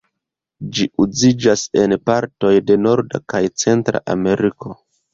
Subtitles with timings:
[0.77, 4.79] Ĝi uziĝas en partoj de Norda kaj Centra Ameriko.